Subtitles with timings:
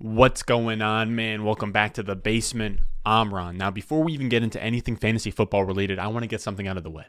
[0.00, 1.42] What's going on, man?
[1.42, 2.78] Welcome back to the basement.
[3.04, 3.56] I'm Ron.
[3.56, 6.68] Now, before we even get into anything fantasy football related, I want to get something
[6.68, 7.06] out of the way.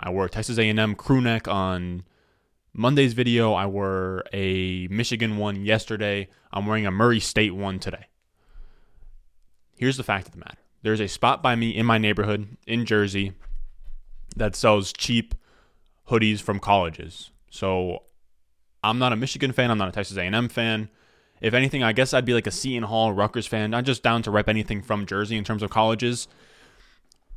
[0.00, 2.04] I wore a Texas A&M crew neck on
[2.72, 3.52] Monday's video.
[3.52, 6.28] I wore a Michigan one yesterday.
[6.50, 8.06] I'm wearing a Murray State one today.
[9.76, 10.56] Here's the fact of the matter.
[10.80, 13.34] There's a spot by me in my neighborhood in Jersey
[14.36, 15.34] that sells cheap
[16.08, 17.30] hoodies from colleges.
[17.50, 18.04] So
[18.82, 19.70] I'm not a Michigan fan.
[19.70, 20.88] I'm not a Texas A&M fan.
[21.42, 23.70] If anything, I guess I'd be like a Seton Hall, Rutgers fan.
[23.72, 26.28] Not just down to rep anything from Jersey in terms of colleges.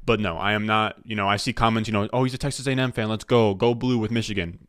[0.06, 0.98] But no, I am not.
[1.04, 1.90] You know, I see comments.
[1.90, 3.10] You know, oh, he's a Texas A&M fan.
[3.10, 4.68] Let's go, go blue with Michigan.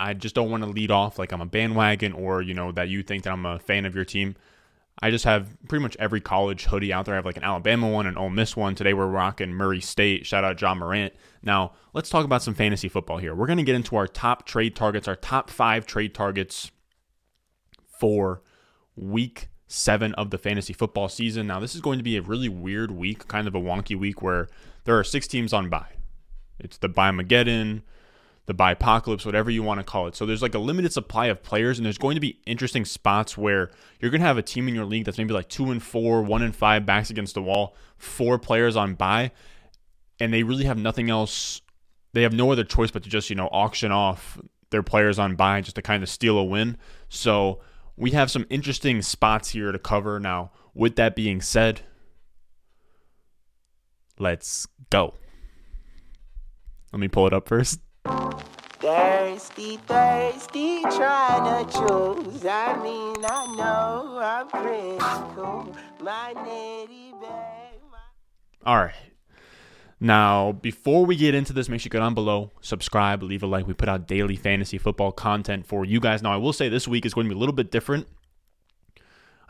[0.00, 2.88] I just don't want to lead off like I'm a bandwagon or you know that
[2.88, 4.34] you think that I'm a fan of your team.
[5.00, 7.14] I just have pretty much every college hoodie out there.
[7.14, 8.74] I have like an Alabama one, an Ole Miss one.
[8.74, 10.26] Today we're rocking Murray State.
[10.26, 11.14] Shout out Ja Morant.
[11.42, 13.34] Now let's talk about some fantasy football here.
[13.34, 16.70] We're going to get into our top trade targets, our top five trade targets
[18.00, 18.42] for
[18.96, 21.46] week seven of the fantasy football season.
[21.46, 24.20] Now this is going to be a really weird week, kind of a wonky week
[24.20, 24.48] where
[24.84, 25.92] there are six teams on bye.
[26.58, 27.82] It's the bye Mageddon
[28.50, 30.16] the bipocalypse, whatever you want to call it.
[30.16, 33.38] So there's like a limited supply of players, and there's going to be interesting spots
[33.38, 35.80] where you're going to have a team in your league that's maybe like two and
[35.80, 39.30] four, one and five, backs against the wall, four players on bye,
[40.18, 41.60] and they really have nothing else.
[42.12, 44.36] They have no other choice but to just you know auction off
[44.70, 46.76] their players on bye just to kind of steal a win.
[47.08, 47.60] So
[48.00, 50.18] we have some interesting spots here to cover.
[50.18, 51.82] Now, with that being said,
[54.18, 55.14] let's go.
[56.92, 57.80] Let me pull it up first.
[58.78, 62.46] Thirsty, thirsty, trying to choose.
[62.46, 64.96] I mean, I know I'm pretty
[65.34, 65.76] cool.
[66.00, 67.80] My nitty bag.
[68.64, 68.94] All right.
[70.02, 73.46] Now, before we get into this, make sure you go down below, subscribe, leave a
[73.46, 73.66] like.
[73.66, 76.22] We put out daily fantasy football content for you guys.
[76.22, 78.06] Now, I will say this week is going to be a little bit different.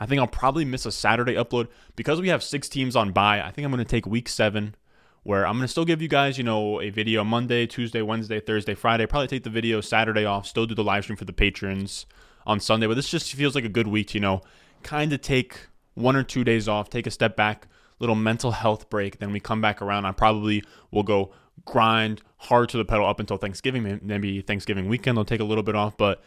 [0.00, 3.40] I think I'll probably miss a Saturday upload because we have six teams on bye.
[3.40, 4.74] I think I'm going to take week seven
[5.22, 8.40] where I'm going to still give you guys, you know, a video Monday, Tuesday, Wednesday,
[8.40, 9.06] Thursday, Friday.
[9.06, 12.06] Probably take the video Saturday off, still do the live stream for the patrons
[12.46, 12.86] on Sunday.
[12.86, 14.40] But this just feels like a good week you know,
[14.82, 17.68] kind of take one or two days off, take a step back,
[18.00, 19.18] little mental health break.
[19.18, 20.06] Then we come back around.
[20.06, 21.32] I probably will go
[21.64, 24.00] grind hard to the pedal up until Thanksgiving.
[24.02, 25.96] Maybe Thanksgiving weekend, I'll take a little bit off.
[25.96, 26.22] But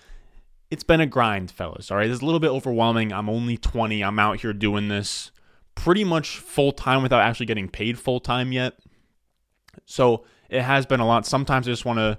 [0.72, 1.92] it's been a grind, fellas.
[1.92, 2.10] All right.
[2.10, 3.12] It's a little bit overwhelming.
[3.12, 4.04] I'm only 20.
[4.04, 5.32] I'm out here doing this
[5.76, 8.76] pretty much full time without actually getting paid full time yet.
[9.86, 11.26] So it has been a lot.
[11.26, 12.18] Sometimes I just want to,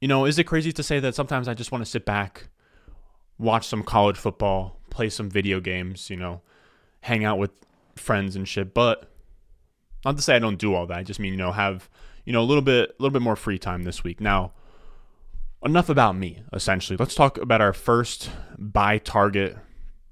[0.00, 2.48] you know, is it crazy to say that sometimes I just want to sit back,
[3.38, 6.42] watch some college football, play some video games, you know,
[7.02, 7.52] hang out with
[8.00, 8.74] friends and shit.
[8.74, 9.10] But
[10.04, 10.98] not to say I don't do all that.
[10.98, 11.88] I just mean, you know, have,
[12.24, 14.20] you know, a little bit, a little bit more free time this week.
[14.20, 14.52] Now,
[15.64, 16.96] enough about me, essentially.
[16.96, 19.56] Let's talk about our first buy target,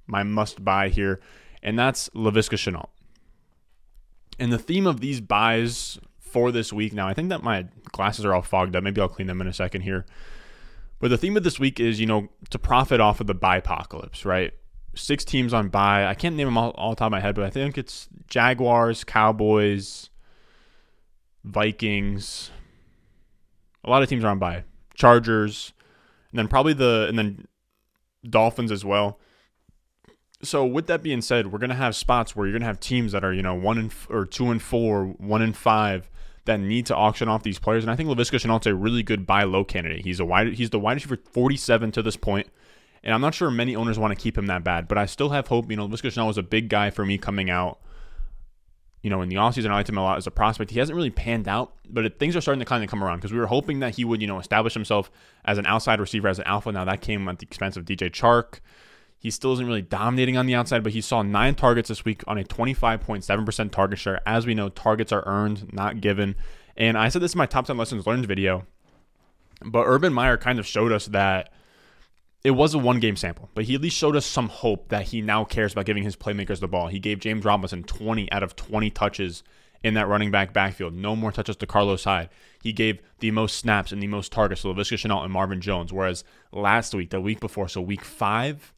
[0.06, 1.20] my must buy here,
[1.62, 2.88] and that's Laviska Shenault.
[4.38, 5.98] And the theme of these buys
[6.28, 6.92] for this week.
[6.92, 8.84] Now, I think that my glasses are all fogged up.
[8.84, 10.06] Maybe I'll clean them in a second here.
[11.00, 14.24] But the theme of this week is, you know, to profit off of the apocalypse,
[14.24, 14.52] right?
[14.94, 16.06] Six teams on bye.
[16.06, 18.08] I can't name them all, all the top of my head, but I think it's
[18.26, 20.10] Jaguars, Cowboys,
[21.44, 22.50] Vikings.
[23.84, 24.64] A lot of teams are on bye.
[24.94, 25.72] Chargers,
[26.32, 27.46] and then probably the and then
[28.28, 29.18] Dolphins as well.
[30.42, 33.24] So with that being said, we're gonna have spots where you're gonna have teams that
[33.24, 36.10] are you know one and or two and four, one and five
[36.48, 37.84] that need to auction off these players.
[37.84, 40.04] And I think Laviska Shenault's a really good buy low candidate.
[40.04, 42.48] He's a wide he's the wide receiver 47 to this point.
[43.02, 45.30] And I'm not sure many owners want to keep him that bad, but I still
[45.30, 45.70] have hope.
[45.70, 47.80] You know, Laviska Shenault was a big guy for me coming out.
[49.02, 50.72] You know, in the offseason, I liked him a lot as a prospect.
[50.72, 53.18] He hasn't really panned out, but it, things are starting to kind of come around
[53.18, 55.10] because we were hoping that he would, you know, establish himself
[55.44, 56.72] as an outside receiver, as an alpha.
[56.72, 58.60] Now that came at the expense of DJ Chark.
[59.20, 62.22] He still isn't really dominating on the outside, but he saw nine targets this week
[62.28, 64.20] on a 25.7% target share.
[64.24, 66.36] As we know, targets are earned, not given.
[66.76, 68.64] And I said this in my top 10 lessons learned video,
[69.64, 71.52] but Urban Meyer kind of showed us that
[72.44, 75.08] it was a one game sample, but he at least showed us some hope that
[75.08, 76.88] he now cares about giving his playmakers the ball.
[76.88, 79.42] He gave James Robinson 20 out of 20 touches
[79.82, 80.94] in that running back backfield.
[80.94, 82.28] No more touches to Carlos Hyde.
[82.62, 85.92] He gave the most snaps and the most targets to Laviska Shenault and Marvin Jones.
[85.92, 88.72] Whereas last week, the week before, so week five,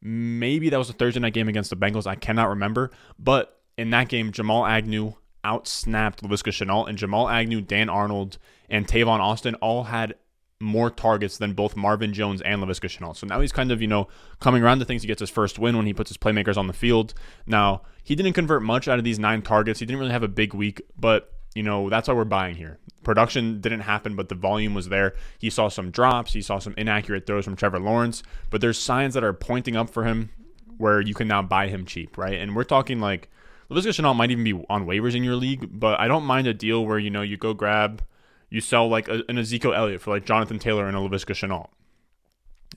[0.00, 2.06] maybe that was a Thursday night game against the Bengals.
[2.06, 2.90] I cannot remember.
[3.18, 8.38] But in that game, Jamal Agnew outsnapped Laviska Shenault, and Jamal Agnew, Dan Arnold,
[8.70, 10.14] and Tavon Austin all had
[10.62, 13.16] more targets than both Marvin Jones and Laviska Shenault.
[13.16, 14.08] So now he's kind of, you know,
[14.40, 15.02] coming around to things.
[15.02, 17.12] He gets his first win when he puts his playmakers on the field.
[17.46, 19.80] Now, he didn't convert much out of these nine targets.
[19.80, 22.78] He didn't really have a big week, but, you know, that's why we're buying here.
[23.02, 25.14] Production didn't happen, but the volume was there.
[25.38, 26.32] He saw some drops.
[26.32, 29.90] He saw some inaccurate throws from Trevor Lawrence, but there's signs that are pointing up
[29.90, 30.30] for him
[30.78, 32.38] where you can now buy him cheap, right?
[32.38, 33.28] And we're talking like
[33.70, 36.54] Laviska Shenault might even be on waivers in your league, but I don't mind a
[36.54, 38.02] deal where you know you go grab,
[38.52, 41.70] you sell like a, an Ezekiel Elliott for like Jonathan Taylor and a Laviska Shenault.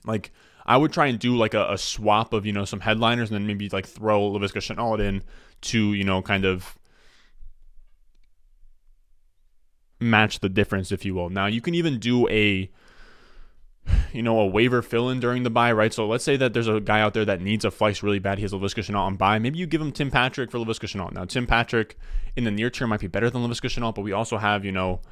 [0.06, 0.32] Like
[0.64, 3.34] I would try and do like a, a, swap of you know some headliners and
[3.34, 5.22] then maybe like throw Laviska Shenault in
[5.62, 6.78] to you know kind of
[10.00, 11.28] match the difference, if you will.
[11.28, 12.70] Now you can even do a
[14.12, 15.92] you know, a waiver fill in during the bye, right?
[15.92, 18.38] So let's say that there's a guy out there that needs a flex really bad.
[18.38, 19.38] He has Laviska Shenault on bye.
[19.38, 21.12] Maybe you give him Tim Patrick for Laviska Shenault.
[21.12, 21.98] Now, Tim Patrick
[22.34, 24.72] in the near term might be better than Laviska Shenault, but we also have, you
[24.72, 25.02] know,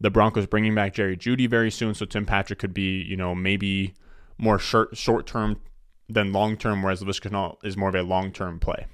[0.00, 1.94] the Broncos bringing back Jerry Jeudy very soon.
[1.94, 3.94] So Tim Patrick could be, you know, maybe
[4.38, 5.60] more short short term
[6.08, 8.86] than long term, whereas Laviska Shenault is more of a long term play.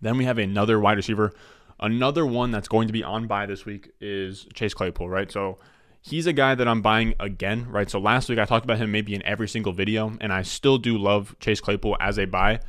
[0.00, 1.32] Then we have another wide receiver.
[1.78, 5.30] Another one that's going to be on bye this week is Chase Claypool, right?
[5.30, 5.58] So
[6.00, 7.90] he's a guy that I'm buying again, right?
[7.90, 10.78] So last week I talked about him maybe in every single video, and I still
[10.78, 12.60] do love Chase Claypool as a buy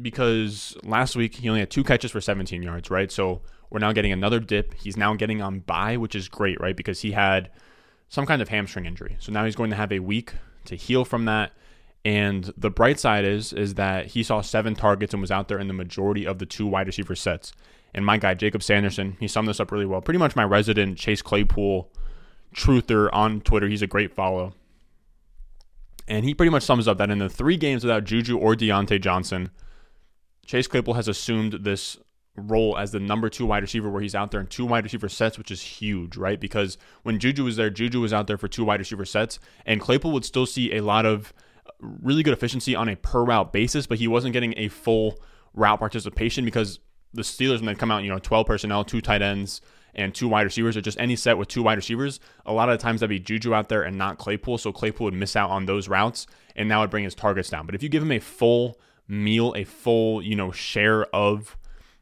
[0.00, 3.10] because last week he only had two catches for 17 yards, right?
[3.10, 4.74] So we're now getting another dip.
[4.74, 6.76] He's now getting on bye, which is great, right?
[6.76, 7.50] Because he had
[8.08, 9.16] some kind of hamstring injury.
[9.18, 10.32] So now he's going to have a week
[10.66, 11.52] to heal from that.
[12.04, 15.58] And the bright side is is that he saw seven targets and was out there
[15.58, 17.52] in the majority of the two wide receiver sets
[17.94, 19.16] and my guy Jacob Sanderson.
[19.20, 20.00] He summed this up really well.
[20.00, 21.90] Pretty much my resident Chase Claypool
[22.54, 23.68] truther on Twitter.
[23.68, 24.54] He's a great follow.
[26.06, 29.00] And he pretty much sums up that in the three games without Juju or Diontae
[29.00, 29.50] Johnson,
[30.44, 31.98] Chase Claypool has assumed this
[32.36, 35.08] role as the number two wide receiver where he's out there in two wide receiver
[35.08, 36.40] sets, which is huge, right?
[36.40, 39.80] Because when Juju was there, Juju was out there for two wide receiver sets, and
[39.80, 41.32] Claypool would still see a lot of
[41.66, 45.18] uh, really good efficiency on a per route basis, but he wasn't getting a full
[45.54, 46.80] route participation because
[47.12, 49.60] the Steelers when they come out, you know, 12 personnel, two tight ends,
[49.94, 52.76] and two wide receivers, or just any set with two wide receivers, a lot of
[52.76, 54.58] the times that'd be Juju out there and not Claypool.
[54.58, 56.26] So Claypool would miss out on those routes,
[56.56, 57.64] and that would bring his targets down.
[57.66, 61.56] But if you give him a full meal, a full, you know, share of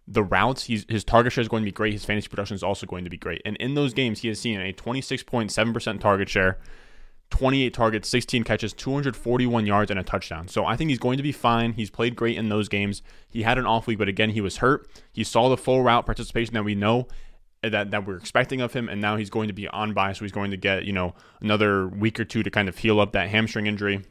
[0.07, 1.93] the routes, he's, his target share is going to be great.
[1.93, 3.41] His fantasy production is also going to be great.
[3.45, 6.59] And in those games, he has seen a 26.7% target share
[7.33, 10.47] 28 targets, 16 catches, 241 yards, and a touchdown.
[10.49, 11.73] So I think he's going to be fine.
[11.73, 13.03] He's played great in those games.
[13.29, 14.87] He had an off week, but again, he was hurt.
[15.13, 17.09] He saw the full route participation that we know
[17.65, 20.13] uh, that, that we're expecting of him, and now he's going to be on bye,
[20.13, 23.01] so he's going to get, you know, another week or two to kind of heal
[23.01, 24.03] up that hamstring injury,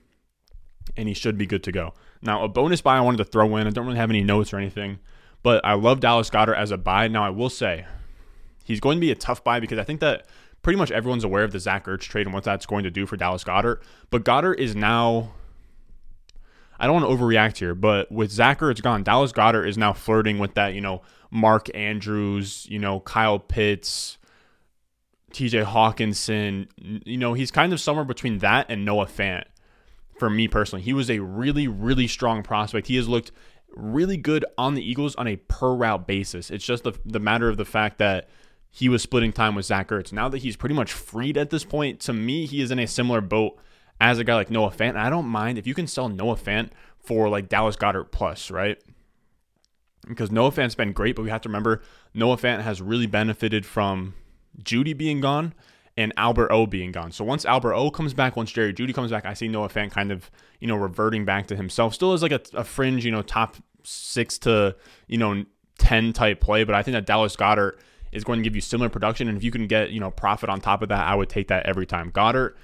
[0.98, 1.94] and he should be good to go.
[2.22, 3.68] Now, a bonus buy I wanted to throw in.
[3.68, 5.00] I don't really have any notes or anything,
[5.44, 7.08] but I love Dallas Goedert as a buy.
[7.08, 7.86] Now, I will say
[8.64, 10.26] he's going to be a tough buy because I think that
[10.62, 13.06] pretty much everyone's aware of the Zach Ertz trade and what that's going to do
[13.06, 13.82] for Dallas Goedert.
[14.10, 15.32] But Goedert is now.
[16.80, 19.94] I don't want to overreact here, but with Zach Ertz gone, Dallas Goedert is now
[19.94, 24.18] flirting with that, you know, Mark Andrews, you know, Kyle Pitts,
[25.32, 26.68] TJ Hockenson.
[27.06, 29.44] You know, he's kind of somewhere between that and Noah Fant
[30.22, 30.84] for me personally.
[30.84, 32.86] He was a really, really strong prospect.
[32.86, 33.32] He has looked
[33.76, 36.52] really good on the Eagles on a per route basis.
[36.52, 38.30] It's just the, the matter of the fact that
[38.70, 40.14] he was splitting time with Zach Ertz.
[40.14, 42.86] Now that he's pretty much freed at this point, to me, he is in a
[42.86, 43.58] similar boat
[44.00, 44.96] as a guy like Noah Fant.
[44.96, 46.70] I don't mind if you can sell Noah Fant
[47.00, 48.78] for like Dallas Goedert plus, right?
[50.08, 51.82] Because Noah Fant's been great, but we have to remember
[52.14, 54.14] Noah Fant has really benefited from
[54.62, 55.56] Jeudy being gone
[55.98, 57.12] and Albert O being gone.
[57.12, 59.92] So once Albert O comes back, once Jerry Jeudy comes back, I see Noah Fant
[59.92, 61.94] kind of, you know, reverting back to himself.
[61.94, 64.76] Still is like a, a fringe, you know, top six to,
[65.08, 65.44] you know,
[65.80, 67.78] 10 type play, but I think that Dallas Goedert
[68.12, 69.28] is going to give you similar production.
[69.28, 71.48] And if you can get, you know, profit on top of that, I would take
[71.48, 72.12] that every time.
[72.12, 72.56] Goedert,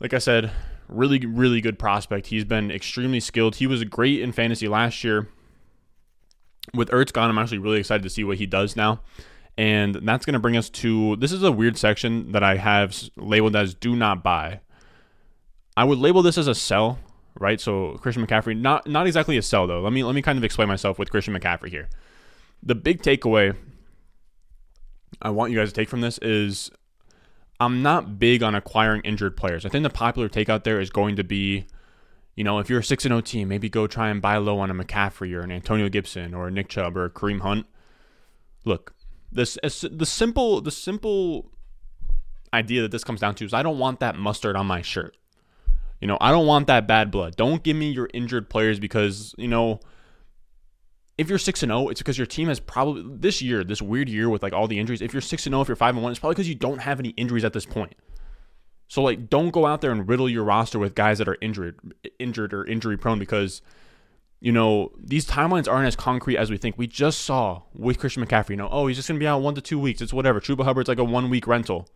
[0.00, 0.50] like I said,
[0.88, 2.28] really, really good prospect.
[2.28, 3.56] He's been extremely skilled.
[3.56, 5.28] He was great in fantasy last year.
[6.74, 9.00] With Ertz gone, I'm actually really excited to see what he does now.
[9.58, 12.96] And that's going to bring us to this is a weird section that I have
[13.16, 14.60] labeled as do not buy.
[15.76, 16.98] I would label this as a sell,
[17.38, 17.60] right?
[17.60, 19.80] So Christian McCaffrey, not not exactly a sell though.
[19.80, 21.88] Let me let me kind of explain myself with Christian McCaffrey here.
[22.62, 23.56] The big takeaway
[25.20, 26.70] I want you guys to take from this is
[27.60, 29.66] I'm not big on acquiring injured players.
[29.66, 31.66] I think the popular take out there is going to be,
[32.36, 34.70] you know, if you're a 6 0 team, maybe go try and buy low on
[34.70, 37.66] a McCaffrey or an Antonio Gibson or a Nick Chubb or a Kareem Hunt.
[38.64, 38.94] Look,
[39.30, 41.50] this the simple the simple
[42.52, 45.16] idea that this comes down to is I don't want that mustard on my shirt.
[46.00, 47.36] You know, I don't want that bad blood.
[47.36, 49.80] Don't give me your injured players because, you know,
[51.16, 54.08] if you're 6 and 0, it's because your team has probably this year, this weird
[54.08, 55.02] year with like all the injuries.
[55.02, 56.78] If you're 6 and 0, if you're 5 and 1, it's probably because you don't
[56.78, 57.94] have any injuries at this point.
[58.86, 61.78] So like don't go out there and riddle your roster with guys that are injured
[62.18, 63.60] injured or injury prone because
[64.40, 66.78] you know, these timelines aren't as concrete as we think.
[66.78, 69.42] We just saw with Christian McCaffrey, you know, oh, he's just going to be out
[69.42, 70.00] 1 to 2 weeks.
[70.00, 70.40] It's whatever.
[70.40, 71.88] Chuba Hubbard's like a 1 week rental.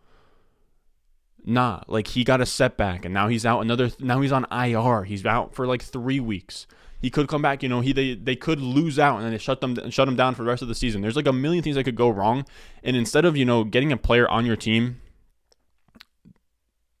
[1.45, 5.03] Nah, like he got a setback and now he's out another now he's on IR.
[5.03, 6.67] He's out for like 3 weeks.
[7.01, 9.37] He could come back, you know, he they, they could lose out and then they
[9.37, 11.01] shut them shut him down for the rest of the season.
[11.01, 12.45] There's like a million things that could go wrong
[12.81, 15.01] and instead of, you know, getting a player on your team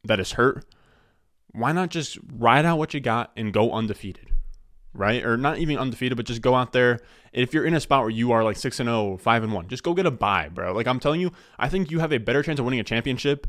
[0.03, 0.65] that is hurt,
[1.51, 4.32] why not just ride out what you got and go undefeated?
[4.95, 5.25] Right?
[5.25, 6.99] Or not even undefeated, but just go out there.
[7.31, 9.67] If you're in a spot where you are like 6 and 0, 5 and 1,
[9.67, 10.71] just go get a bye, bro.
[10.71, 13.47] Like I'm telling you, I think you have a better chance of winning a championship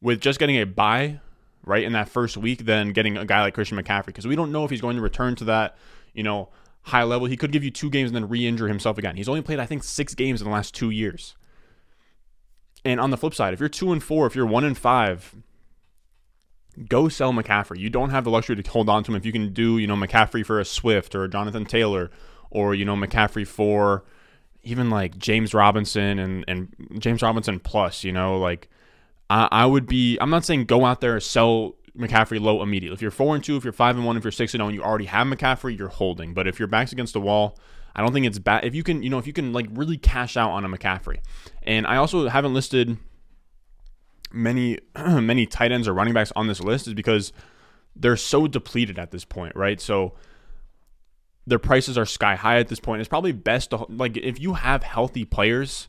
[0.00, 1.18] with just getting a bye
[1.64, 4.52] right in that first week than getting a guy like Christian McCaffrey because we don't
[4.52, 5.76] know if he's going to return to that,
[6.12, 6.50] you know,
[6.82, 7.26] high level.
[7.26, 9.16] He could give you two games and then re-injure himself again.
[9.16, 11.34] He's only played I think 6 games in the last 2 years.
[12.84, 15.34] And on the flip side, if you're 2 and 4, if you're 1 and 5,
[16.88, 17.78] go sell McCaffrey.
[17.78, 19.86] You don't have the luxury to hold on to him if you can do, you
[19.86, 22.10] know, McCaffrey for a Swift or a Jonathan Taylor
[22.50, 24.04] or, you know, McCaffrey for
[24.62, 28.68] even like James Robinson and, and James Robinson plus, you know, like
[29.30, 32.94] I, I would be I'm not saying go out there and sell McCaffrey low immediately.
[32.94, 34.68] If you're four and two, if you're five and one, if you're six and zero,
[34.68, 36.34] and you already have McCaffrey, you're holding.
[36.34, 37.58] But if your back's against the wall,
[37.94, 38.64] I don't think it's bad.
[38.64, 41.20] If you can, you know, if you can like really cash out on a McCaffrey,
[41.62, 42.96] and I also haven't listed
[44.32, 47.32] many many tight ends or running backs on this list is because
[47.96, 49.80] they're so depleted at this point, right?
[49.80, 50.14] So
[51.46, 53.00] their prices are sky high at this point.
[53.00, 55.88] It's probably best to like if you have healthy players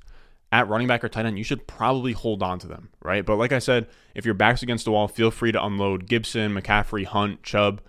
[0.51, 3.25] at running back or tight end, you should probably hold on to them, right?
[3.25, 6.53] But like I said, if your back's against the wall, feel free to unload Gibson,
[6.53, 7.81] McCaffrey, Hunt, Chubb.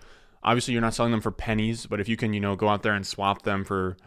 [0.43, 2.83] Obviously, you're not selling them for pennies, but if you can, you know, go out
[2.83, 3.97] there and swap them for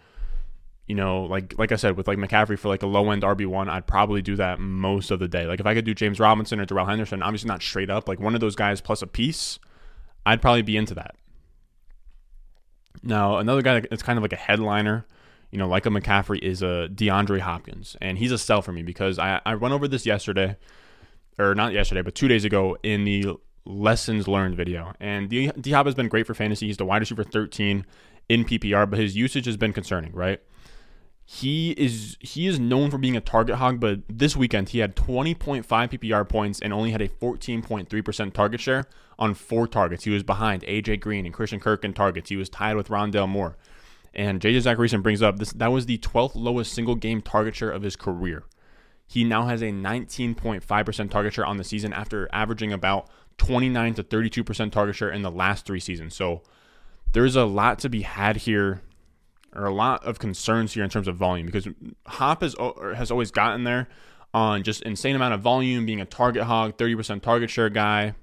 [0.90, 3.46] you know, like like I said, with like McCaffrey for like a low end RB
[3.46, 5.46] one, I'd probably do that most of the day.
[5.46, 8.18] Like if I could do James Robinson or Darrell Henderson, obviously not straight up, like
[8.18, 9.60] one of those guys plus a piece,
[10.26, 11.14] I'd probably be into that.
[13.04, 15.06] Now another guy that's kind of like a headliner,
[15.52, 18.82] you know, like a McCaffrey is a DeAndre Hopkins, and he's a sell for me
[18.82, 20.56] because I I went over this yesterday,
[21.38, 25.86] or not yesterday, but two days ago in the lessons learned video, and D Hop
[25.86, 26.66] has been great for fantasy.
[26.66, 27.86] He's the wide receiver 13
[28.28, 30.40] in PPR, but his usage has been concerning, right?
[31.32, 34.96] He is he is known for being a target hog, but this weekend he had
[34.96, 40.02] 20.5 PPR points and only had a 14.3% target share on four targets.
[40.02, 42.30] He was behind AJ Green and Christian Kirk in targets.
[42.30, 43.56] He was tied with Rondale Moore.
[44.12, 47.70] And JJ Zachariason brings up this that was the 12th lowest single game target share
[47.70, 48.42] of his career.
[49.06, 54.02] He now has a 19.5% target share on the season after averaging about 29 to
[54.02, 56.16] 32% target share in the last three seasons.
[56.16, 56.42] So
[57.12, 58.82] there's a lot to be had here
[59.54, 61.66] or a lot of concerns here in terms of volume because
[62.06, 62.54] Hop has
[62.94, 63.88] has always gotten there
[64.32, 68.14] on just insane amount of volume, being a target hog, 30% target share guy.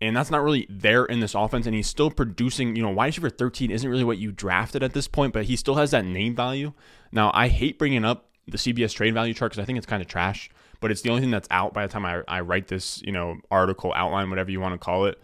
[0.00, 1.66] And that's not really there in this offense.
[1.66, 4.92] And he's still producing, you know, wide receiver 13 isn't really what you drafted at
[4.92, 6.72] this point, but he still has that name value.
[7.10, 10.02] Now, I hate bringing up the CBS trade value chart because I think it's kind
[10.02, 12.68] of trash, but it's the only thing that's out by the time I, I write
[12.68, 15.20] this, you know, article, outline, whatever you want to call it.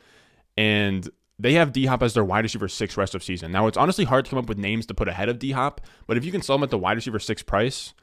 [0.56, 1.08] And
[1.38, 3.52] they have D Hop as their wide receiver six rest of season.
[3.52, 5.80] Now it's honestly hard to come up with names to put ahead of D Hop,
[6.06, 7.94] but if you can sell them at the wide receiver six price,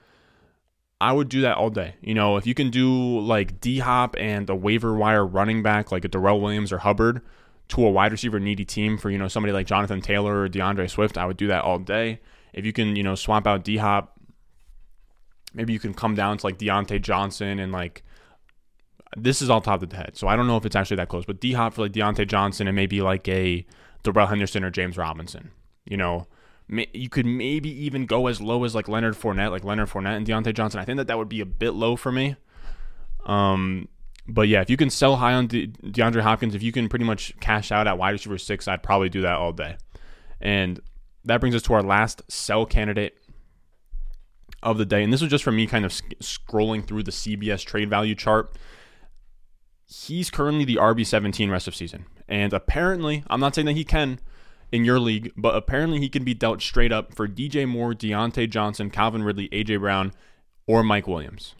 [1.02, 1.96] I would do that all day.
[2.02, 5.92] You know, if you can do like D Hop and a waiver wire running back
[5.92, 7.22] like a Darrel Williams or Hubbard
[7.70, 10.90] to a wide receiver needy team for, you know, somebody like Jonathan Taylor or DeAndre
[10.90, 12.20] Swift, I would do that all day.
[12.52, 14.20] If you can, you know, swap out D Hop,
[15.54, 18.04] maybe you can come down to like Diontae Johnson and like
[19.18, 21.10] this is all top of the head, so I don't know if it's actually that
[21.10, 21.26] close.
[21.26, 23.66] But D Hop for like Diontae Johnson and maybe like a
[24.04, 25.52] Darrell Henderson or James Robinson.
[25.86, 26.28] You know,
[26.70, 30.28] you could maybe even go as low as like Leonard Fournette, like Leonard Fournette and
[30.28, 30.80] Diontae Johnson.
[30.80, 32.36] I think that that would be a bit low for me.
[33.26, 33.88] Um,
[34.28, 37.06] but yeah, if you can sell high on De- DeAndre Hopkins, if you can pretty
[37.06, 39.78] much cash out at wide receiver six, I'd probably do that all day.
[40.40, 40.80] And
[41.26, 43.18] that brings us to our last sell candidate
[44.62, 45.04] of the day.
[45.04, 48.16] And this was just for me kind of sc- scrolling through the CBS trade value
[48.16, 48.56] chart
[49.90, 52.06] he's currently the RB17 rest of season.
[52.28, 54.20] And apparently, I'm not saying that he can
[54.72, 58.50] in your league, but apparently he can be dealt straight up for DJ Moore, Diontae
[58.50, 60.14] Johnson, Calvin Ridley, AJ Brown,
[60.68, 61.56] or Mike Williams.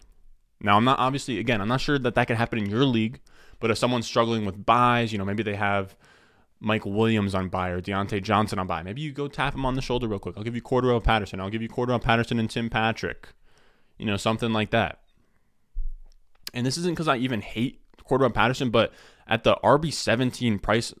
[0.60, 3.20] Now, I'm not obviously, again, I'm not sure that that could happen in your league,
[3.58, 5.96] but if someone's struggling with byes, you know, maybe they have
[6.60, 8.82] Mike Williams on bye or Diontae Johnson on bye.
[8.82, 10.36] Maybe you go tap him on the shoulder real quick.
[10.36, 11.40] I'll give you Cordarrelle Patterson.
[11.40, 13.28] I'll give you Cordarrelle Patterson and Tim Patrick.
[13.98, 15.00] You know, something like that.
[16.54, 18.92] And this isn't because I even hate Cordarrelle Patterson, but
[19.26, 20.92] at the RB seventeen price,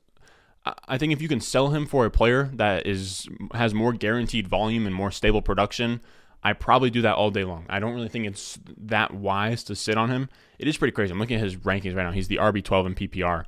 [0.86, 4.46] I think if you can sell him for a player that is has more guaranteed
[4.46, 6.00] volume and more stable production,
[6.42, 7.66] I probably do that all day long.
[7.68, 10.28] I don't really think it's that wise to sit on him.
[10.58, 11.12] It is pretty crazy.
[11.12, 12.12] I'm looking at his rankings right now.
[12.12, 13.44] He's the RB twelve in PPR.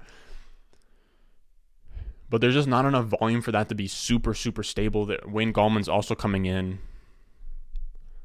[2.29, 5.05] But there's just not enough volume for that to be super, super stable.
[5.05, 6.79] That Wayne Gallman's also coming in.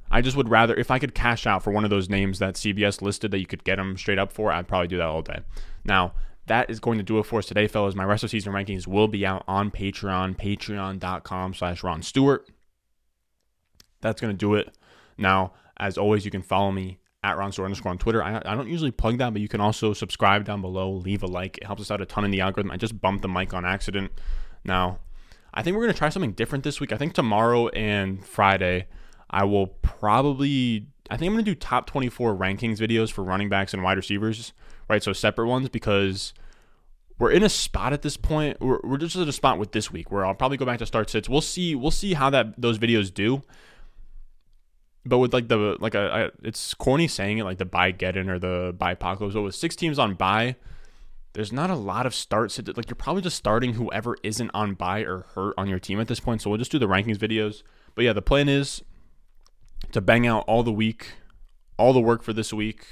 [0.09, 2.55] I just would rather if I could cash out for one of those names that
[2.55, 5.21] CBS listed that you could get them straight up for, I'd probably do that all
[5.21, 5.39] day.
[5.83, 6.13] Now,
[6.47, 7.93] that is going to do it for us today, fellas.
[7.93, 12.47] My rest of season rankings will be out on Patreon, patreon.com slash Ron Stewart.
[14.01, 14.75] That's going to do it.
[15.17, 18.23] Now, as always, you can follow me at Ron Stewart underscore on Twitter.
[18.23, 21.27] I, I don't usually plug that, but you can also subscribe down below, leave a
[21.27, 21.57] like.
[21.57, 22.71] It helps us out a ton in the algorithm.
[22.71, 24.11] I just bumped the mic on accident.
[24.63, 24.99] Now,
[25.53, 26.93] I think we're going to try something different this week.
[26.93, 28.87] I think tomorrow and Friday,
[29.29, 33.49] I will probably, I think I'm going to do top 24 rankings videos for running
[33.49, 34.53] backs and wide receivers,
[34.89, 35.03] right?
[35.03, 36.33] So separate ones because
[37.19, 38.61] we're in a spot at this point.
[38.61, 40.85] We're, we're just at a spot with this week where I'll probably go back to
[40.85, 41.27] start sits.
[41.27, 41.75] We'll see.
[41.75, 43.41] We'll see how that those videos do.
[45.05, 48.17] But with like the like a, I, it's corny saying it like the buy get
[48.17, 49.33] in or the buy apocalypse.
[49.33, 50.57] But with six teams on bye,
[51.33, 52.59] there's not a lot of starts.
[52.59, 56.07] Like you're probably just starting whoever isn't on bye or hurt on your team at
[56.07, 56.41] this point.
[56.41, 57.63] So we'll just do the rankings videos.
[57.95, 58.83] But yeah, the plan is
[59.91, 61.13] to bang out all the week,
[61.77, 62.85] all the work for this week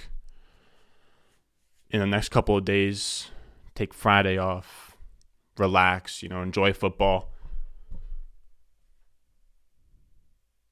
[1.90, 3.32] in the next couple of days.
[3.74, 4.96] Take Friday off,
[5.58, 7.32] relax, you know, enjoy football.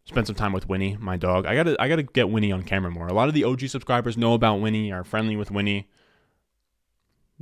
[0.06, 1.46] Spend some time with Winnie, my dog.
[1.46, 3.08] I gotta I gotta get Winnie on camera more.
[3.08, 5.90] A lot of the OG subscribers know about Winnie, are friendly with Winnie.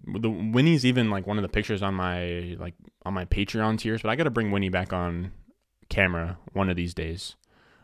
[0.05, 4.03] The Winnie's even like one of the pictures on my like on my Patreon tiers,
[4.03, 5.31] but I gotta bring Winnie back on
[5.89, 7.35] camera one of these days.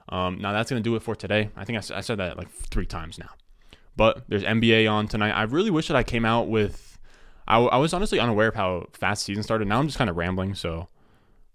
[0.10, 1.50] Um, now that's gonna do it for today.
[1.56, 3.30] I think I, I said that like three times now.
[3.96, 5.32] But there's NBA on tonight.
[5.32, 7.00] I really wish that I came out with.
[7.48, 9.68] I, I was honestly unaware of how fast season started.
[9.68, 10.90] Now I'm just kind of rambling, so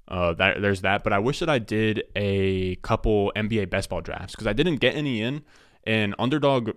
[0.09, 1.05] uh, that there's that.
[1.05, 4.77] But I wish that I did a couple NBA best ball drafts because I didn't
[4.77, 5.43] get any in,
[5.85, 6.71] and Underdog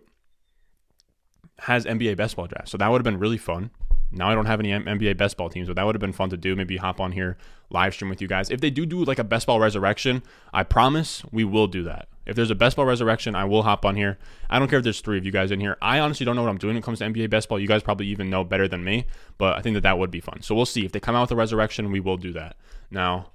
[1.59, 3.71] has NBA best ball drafts, so that would have been really fun.
[4.15, 6.29] Now I don't have any NBA best ball teams, but that would have been fun
[6.29, 6.55] to do.
[6.55, 7.37] Maybe hop on here,
[7.69, 8.49] live stream with you guys.
[8.49, 12.07] If they do do like a best ball resurrection, I promise we will do that.
[12.25, 14.17] If there's a best ball resurrection, I will hop on here.
[14.49, 15.77] I don't care if there's three of you guys in here.
[15.81, 17.59] I honestly don't know what I'm doing when it comes to NBA best ball.
[17.59, 19.05] You guys probably even know better than me,
[19.37, 20.41] but I think that that would be fun.
[20.41, 20.85] So we'll see.
[20.85, 22.55] If they come out with a resurrection, we will do that.
[22.89, 23.31] Now,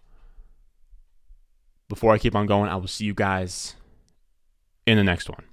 [1.88, 3.76] before I keep on going, I will see you guys
[4.86, 5.44] in the next one.